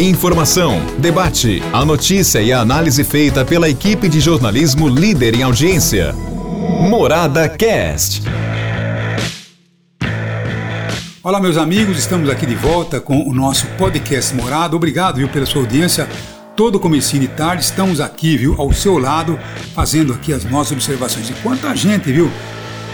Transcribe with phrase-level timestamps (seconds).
[0.00, 6.12] Informação, debate, a notícia e a análise feita pela equipe de jornalismo líder em audiência.
[6.88, 8.22] Morada Cast.
[11.20, 14.76] Olá, meus amigos, estamos aqui de volta com o nosso podcast Morada.
[14.76, 16.08] Obrigado, viu, pela sua audiência.
[16.54, 19.36] Todo comecinho de tarde estamos aqui, viu, ao seu lado,
[19.74, 21.28] fazendo aqui as nossas observações.
[21.28, 22.30] E quanta gente, viu,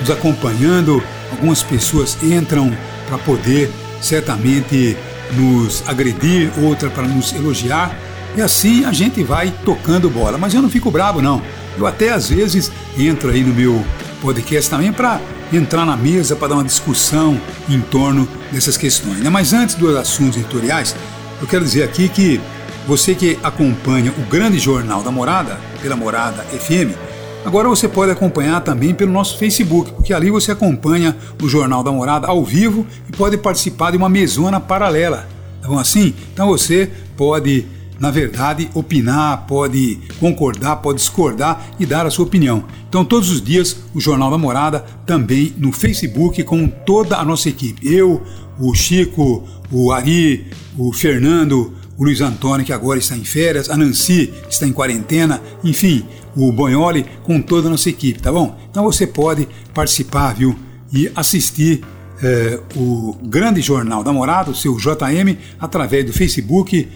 [0.00, 2.70] nos acompanhando, algumas pessoas entram
[3.08, 3.70] para poder
[4.02, 4.98] certamente
[5.32, 7.96] nos agredir, outra para nos elogiar.
[8.36, 10.38] E assim a gente vai tocando bola.
[10.38, 11.42] Mas eu não fico bravo, não.
[11.78, 13.84] Eu até às vezes entro aí no meu
[14.20, 15.20] podcast também para
[15.52, 19.18] entrar na mesa para dar uma discussão em torno dessas questões.
[19.18, 19.30] Né?
[19.30, 20.94] Mas antes dos assuntos editoriais,
[21.40, 22.40] eu quero dizer aqui que
[22.86, 26.96] você que acompanha o grande jornal da Morada, pela Morada FM,
[27.44, 31.92] agora você pode acompanhar também pelo nosso Facebook, porque ali você acompanha o Jornal da
[31.92, 35.28] Morada ao vivo e pode participar de uma mesona paralela.
[35.60, 36.14] Tá bom assim?
[36.32, 37.66] Então você pode
[38.00, 42.64] na verdade, opinar, pode concordar, pode discordar e dar a sua opinião.
[42.88, 47.50] Então, todos os dias, o Jornal da Morada também no Facebook com toda a nossa
[47.50, 47.86] equipe.
[47.86, 48.22] Eu,
[48.58, 50.46] o Chico, o Ari,
[50.78, 54.72] o Fernando, o Luiz Antônio, que agora está em férias, a Nancy, que está em
[54.72, 56.02] quarentena, enfim,
[56.36, 58.58] o Bonholi, com toda a nossa equipe, tá bom?
[58.70, 60.56] Então você pode participar, viu?
[60.92, 61.82] E assistir
[62.22, 66.88] eh, o grande jornal da Morada, o seu JM, através do Facebook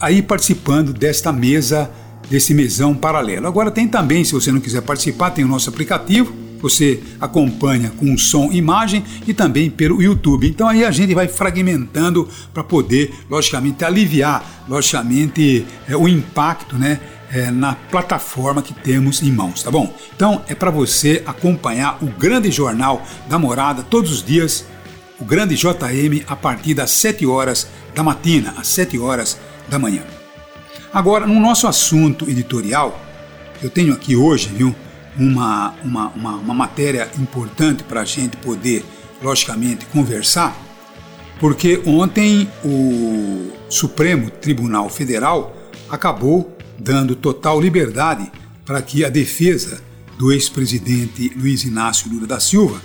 [0.00, 1.90] aí participando desta mesa,
[2.30, 3.46] desse mesão paralelo.
[3.46, 8.16] Agora tem também, se você não quiser participar, tem o nosso aplicativo, você acompanha com
[8.18, 10.48] som imagem e também pelo YouTube.
[10.48, 17.00] Então aí a gente vai fragmentando para poder, logicamente, aliviar, logicamente, é, o impacto, né?
[17.32, 19.94] É, na plataforma que temos em mãos, tá bom?
[20.16, 24.64] Então é para você acompanhar o grande jornal da morada todos os dias,
[25.20, 30.02] o grande JM, a partir das 7 horas da matina, às 7 horas da manhã.
[30.92, 33.00] Agora, no nosso assunto editorial,
[33.62, 34.74] eu tenho aqui hoje, viu,
[35.16, 38.84] uma, uma, uma, uma matéria importante para a gente poder,
[39.22, 40.56] logicamente, conversar,
[41.38, 45.56] porque ontem o Supremo Tribunal Federal
[45.88, 48.30] acabou dando total liberdade
[48.64, 49.82] para que a defesa
[50.18, 52.80] do ex-presidente Luiz Inácio Lula da Silva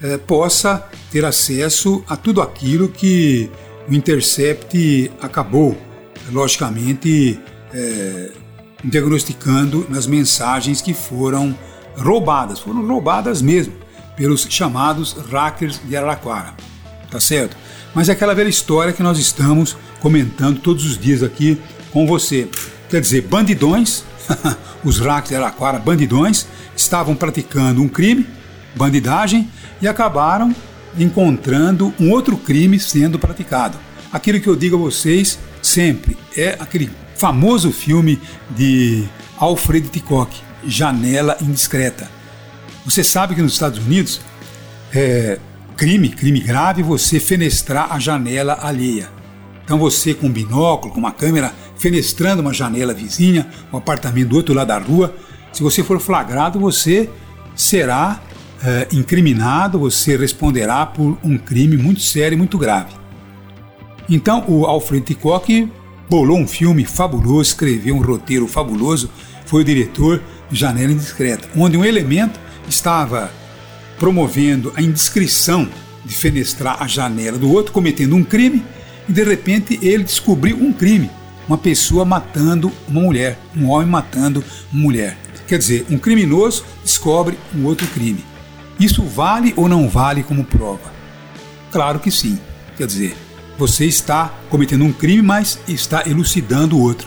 [0.00, 3.50] eh, possa ter acesso a tudo aquilo que
[3.88, 5.76] o Intercept acabou
[6.30, 7.38] logicamente,
[7.72, 8.30] é,
[8.84, 11.56] diagnosticando nas mensagens que foram
[11.96, 13.74] roubadas, foram roubadas mesmo
[14.16, 16.54] pelos chamados hackers de Araraquara,
[17.10, 17.56] tá certo?
[17.94, 21.58] Mas é aquela velha história que nós estamos comentando todos os dias aqui
[21.90, 22.48] com você.
[22.92, 24.04] Quer dizer, bandidões,
[24.84, 28.26] os hackers de Araraquara, bandidões, estavam praticando um crime,
[28.76, 29.48] bandidagem,
[29.80, 30.54] e acabaram
[30.98, 33.78] encontrando um outro crime sendo praticado.
[34.12, 38.20] Aquilo que eu digo a vocês sempre é aquele famoso filme
[38.50, 39.04] de
[39.38, 42.10] Alfred Hitchcock, Janela Indiscreta.
[42.84, 44.20] Você sabe que nos Estados Unidos
[44.92, 45.38] é
[45.78, 49.08] crime, crime grave, você fenestrar a janela alheia.
[49.64, 54.36] Então você com um binóculo, com uma câmera, fenestrando uma janela vizinha, um apartamento do
[54.36, 55.16] outro lado da rua,
[55.52, 57.10] se você for flagrado, você
[57.56, 58.22] será
[58.62, 62.92] é, incriminado, você responderá por um crime muito sério e muito grave.
[64.08, 65.68] Então o Alfred Hitchcock
[66.08, 69.10] bolou um filme fabuloso, escreveu um roteiro fabuloso,
[69.44, 72.38] foi o diretor de Janela Indiscreta, onde um elemento
[72.68, 73.28] estava
[73.98, 75.68] promovendo a indiscrição
[76.04, 78.62] de fenestrar a janela do outro, cometendo um crime,
[79.08, 81.10] e de repente ele descobriu um crime,
[81.52, 84.42] uma pessoa matando uma mulher, um homem matando
[84.72, 85.18] uma mulher.
[85.46, 88.24] Quer dizer, um criminoso descobre um outro crime.
[88.80, 90.90] Isso vale ou não vale como prova?
[91.70, 92.38] Claro que sim.
[92.78, 93.14] Quer dizer,
[93.58, 97.06] você está cometendo um crime, mas está elucidando o outro.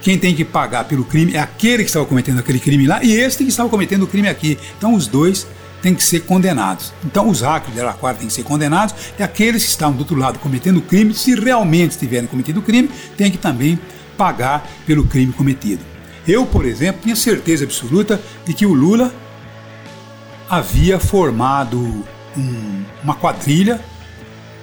[0.00, 3.12] Quem tem que pagar pelo crime é aquele que estava cometendo aquele crime lá e
[3.12, 4.58] este que estava cometendo o crime aqui.
[4.78, 5.46] Então os dois
[5.82, 6.94] têm que ser condenados.
[7.04, 10.16] Então os hackers de Araraquara têm que ser condenados e aqueles que estavam do outro
[10.16, 13.78] lado cometendo crime, se realmente tiverem cometido crime, têm que também
[14.16, 15.82] pagar pelo crime cometido.
[16.26, 19.12] Eu, por exemplo, tinha certeza absoluta de que o Lula
[20.48, 21.78] havia formado
[22.36, 23.80] um, uma quadrilha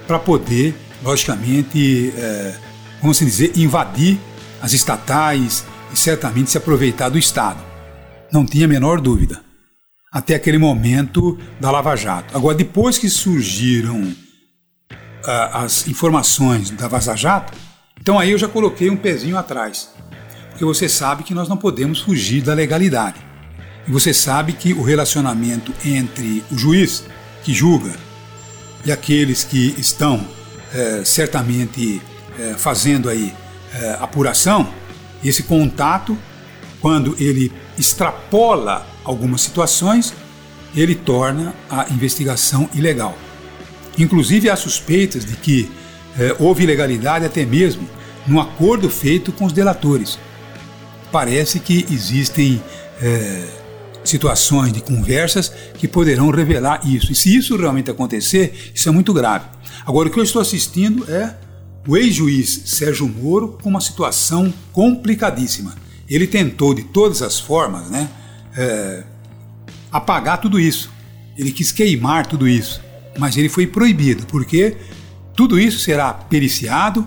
[0.06, 2.54] para poder logicamente, é,
[3.00, 4.18] vamos dizer, invadir
[4.62, 7.60] as estatais e certamente se aproveitar do Estado.
[8.32, 9.49] Não tinha a menor dúvida.
[10.12, 12.36] Até aquele momento da Lava Jato.
[12.36, 14.12] Agora, depois que surgiram
[15.52, 17.52] as informações da Vaza Jato,
[18.00, 19.90] então aí eu já coloquei um pezinho atrás.
[20.50, 23.20] Porque você sabe que nós não podemos fugir da legalidade.
[23.86, 27.04] E você sabe que o relacionamento entre o juiz
[27.44, 27.92] que julga
[28.84, 30.26] e aqueles que estão
[30.74, 32.02] é, certamente
[32.38, 33.32] é, fazendo aí
[33.74, 34.72] é, apuração,
[35.22, 36.16] esse contato,
[36.80, 40.14] quando ele extrapola algumas situações,
[40.74, 43.16] ele torna a investigação ilegal.
[43.98, 45.70] Inclusive há suspeitas de que
[46.18, 47.88] é, houve ilegalidade até mesmo
[48.26, 50.18] no acordo feito com os delatores.
[51.10, 52.62] Parece que existem
[53.02, 53.48] é,
[54.04, 57.12] situações de conversas que poderão revelar isso.
[57.12, 59.46] E se isso realmente acontecer, isso é muito grave.
[59.84, 61.34] Agora, o que eu estou assistindo é
[61.86, 65.74] o ex-juiz Sérgio Moro com uma situação complicadíssima.
[66.10, 68.10] Ele tentou de todas as formas né,
[68.56, 69.04] é,
[69.92, 70.90] apagar tudo isso.
[71.38, 72.82] Ele quis queimar tudo isso,
[73.16, 74.76] mas ele foi proibido, porque
[75.36, 77.06] tudo isso será periciado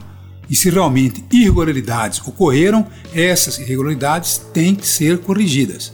[0.49, 5.93] e se realmente irregularidades ocorreram, essas irregularidades têm que ser corrigidas.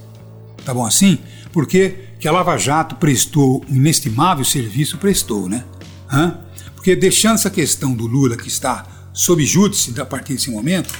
[0.64, 1.18] Tá bom assim?
[1.52, 5.64] Porque que a Lava Jato prestou um inestimável serviço, prestou, né?
[6.12, 6.38] Hã?
[6.76, 10.94] Porque deixando essa questão do Lula que está sob júdice a partir desse momento,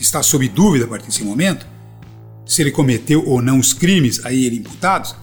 [0.00, 1.66] que está sob dúvida a partir desse momento,
[2.46, 5.14] se ele cometeu ou não os crimes a ele imputados,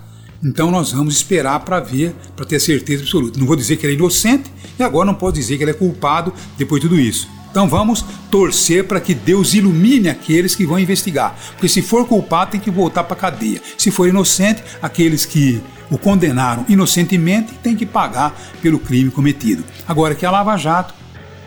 [0.44, 3.40] então nós vamos esperar para ver, para ter certeza absoluta.
[3.40, 5.74] Não vou dizer que ele é inocente e agora não posso dizer que ele é
[5.74, 7.28] culpado depois de tudo isso.
[7.50, 11.36] Então vamos torcer para que Deus ilumine aqueles que vão investigar.
[11.54, 13.60] Porque se for culpado, tem que voltar para a cadeia.
[13.80, 15.60] Se for inocente, aqueles que
[15.90, 19.64] o condenaram inocentemente têm que pagar pelo crime cometido.
[19.88, 20.94] Agora que a Lava Jato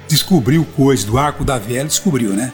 [0.09, 2.53] descobriu coisas do arco da velha, descobriu, né?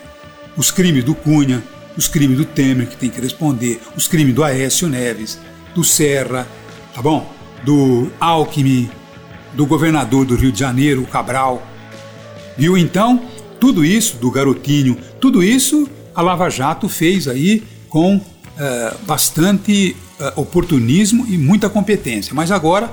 [0.56, 1.62] Os crimes do Cunha,
[1.97, 5.38] os crimes do Temer, que tem que responder, os crimes do Aécio Neves,
[5.75, 6.47] do Serra,
[6.94, 7.31] tá bom?
[7.64, 8.91] Do Alckmin,
[9.55, 11.67] do governador do Rio de Janeiro, Cabral.
[12.56, 13.23] Viu então?
[13.61, 18.20] Tudo isso do garotinho, tudo isso a Lava Jato fez aí com
[18.59, 22.35] é, bastante é, oportunismo e muita competência.
[22.35, 22.91] Mas agora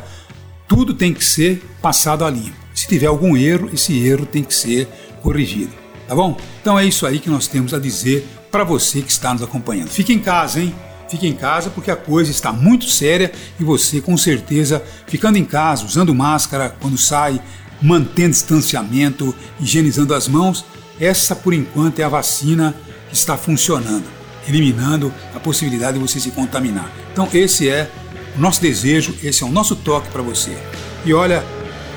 [0.68, 2.56] tudo tem que ser passado a limpo.
[2.74, 4.88] Se tiver algum erro, esse erro tem que ser
[5.22, 5.83] corrigido.
[6.08, 6.38] Tá bom?
[6.62, 9.90] Então é isso aí que nós temos a dizer para você que está nos acompanhando.
[9.90, 10.74] Fique em casa, hein?
[11.10, 15.46] Fique em casa porque a coisa está muito séria e você, com certeza, ficando em
[15.46, 17.42] casa, usando máscara quando sai,
[17.82, 20.66] mantendo distanciamento, higienizando as mãos,
[21.00, 22.74] essa por enquanto é a vacina
[23.10, 24.06] que está funcionando,
[24.48, 26.92] eliminando a possibilidade de você se contaminar.
[27.12, 27.92] Então, esse é
[28.36, 30.58] o nosso desejo, esse é o nosso toque para você.
[31.06, 31.44] E olha,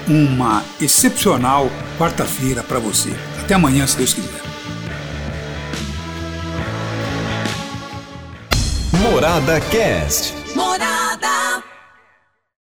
[0.07, 3.15] uma excepcional quarta-feira para você.
[3.41, 4.43] Até amanhã, se Deus quiser.
[9.03, 10.35] Morada Cast.
[10.55, 10.86] Morada.